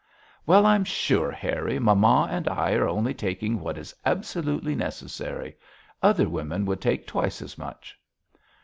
[0.47, 5.55] 'Well, I'm sure, Harry, mamma and I are only taking what is absolutely necessary.
[6.01, 7.95] Other women would take twice as much.'